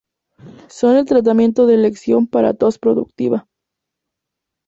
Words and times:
Son 0.67 0.95
el 0.97 1.05
tratamiento 1.05 1.67
de 1.67 1.75
elección 1.75 2.25
para 2.25 2.55
tos 2.55 2.79
productiva. 2.79 3.45